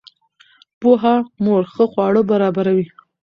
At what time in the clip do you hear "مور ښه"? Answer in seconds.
1.43-1.85